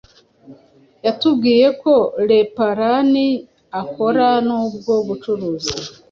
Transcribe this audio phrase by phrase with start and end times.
[1.05, 1.93] yatubwiye ko
[2.29, 3.13] leparan
[3.81, 5.71] akora n'ubwo bucuruzi